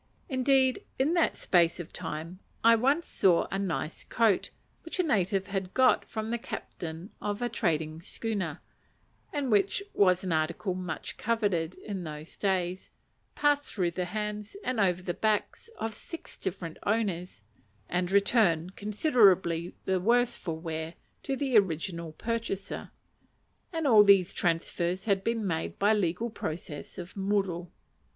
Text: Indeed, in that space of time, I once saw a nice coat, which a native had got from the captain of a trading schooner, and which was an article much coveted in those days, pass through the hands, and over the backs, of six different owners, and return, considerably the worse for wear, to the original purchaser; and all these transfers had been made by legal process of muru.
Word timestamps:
Indeed, 0.29 0.83
in 0.97 1.13
that 1.13 1.37
space 1.37 1.79
of 1.79 1.93
time, 1.93 2.39
I 2.63 2.75
once 2.75 3.07
saw 3.07 3.45
a 3.51 3.59
nice 3.59 4.03
coat, 4.03 4.49
which 4.81 4.97
a 4.99 5.03
native 5.03 5.45
had 5.45 5.75
got 5.75 6.05
from 6.05 6.31
the 6.31 6.39
captain 6.39 7.11
of 7.21 7.39
a 7.39 7.49
trading 7.49 8.01
schooner, 8.01 8.61
and 9.31 9.51
which 9.51 9.83
was 9.93 10.23
an 10.23 10.33
article 10.33 10.73
much 10.73 11.17
coveted 11.17 11.75
in 11.75 12.03
those 12.03 12.35
days, 12.35 12.89
pass 13.35 13.69
through 13.69 13.91
the 13.91 14.05
hands, 14.05 14.57
and 14.63 14.79
over 14.79 15.03
the 15.03 15.13
backs, 15.13 15.69
of 15.77 15.93
six 15.93 16.35
different 16.35 16.79
owners, 16.81 17.43
and 17.87 18.11
return, 18.11 18.71
considerably 18.71 19.75
the 19.85 19.99
worse 19.99 20.35
for 20.35 20.57
wear, 20.57 20.95
to 21.21 21.35
the 21.35 21.55
original 21.59 22.11
purchaser; 22.13 22.89
and 23.71 23.85
all 23.85 24.03
these 24.03 24.33
transfers 24.33 25.05
had 25.05 25.23
been 25.23 25.45
made 25.45 25.77
by 25.77 25.93
legal 25.93 26.31
process 26.31 26.97
of 26.97 27.15
muru. 27.15 27.67